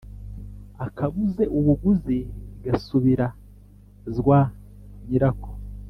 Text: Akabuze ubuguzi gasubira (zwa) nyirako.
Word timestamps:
Akabuze 0.85 1.43
ubuguzi 1.57 2.17
gasubira 2.65 3.27
(zwa) 4.15 4.39
nyirako. 5.07 5.49